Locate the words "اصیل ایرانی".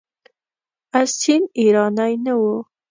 1.01-2.13